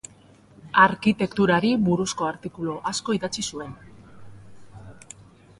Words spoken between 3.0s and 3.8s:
idatzi zuen.